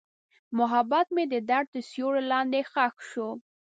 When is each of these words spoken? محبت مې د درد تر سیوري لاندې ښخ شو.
محبت 0.57 1.07
مې 1.15 1.23
د 1.33 1.35
درد 1.49 1.67
تر 1.73 1.81
سیوري 1.91 2.21
لاندې 2.31 2.59
ښخ 2.71 2.95
شو. 3.09 3.29